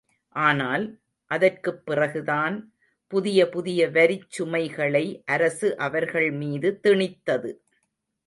ஆனால், 0.35 0.85
அதற்குப்பிறகுதான் 1.31 2.55
புதிய 3.11 3.49
புதிய 3.49 3.89
வரிச் 3.89 4.29
சுமைகளை 4.29 5.23
அரசு 5.25 5.77
அவர்கள் 5.77 6.31
மீது 6.31 6.79
திணித்தது. 6.83 7.51